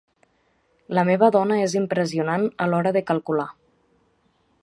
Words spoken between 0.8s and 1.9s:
La meva dona és